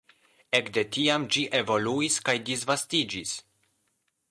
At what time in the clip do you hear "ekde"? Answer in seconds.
0.59-0.83